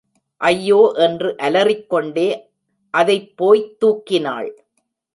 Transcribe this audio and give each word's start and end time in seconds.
ஐயோ 0.41 0.93
என்று 0.97 1.35
அலறிக்கொண்டே 1.37 2.27
அதைப் 2.93 3.37
போய்த் 3.37 3.77
தூக்கினாள். 3.81 4.49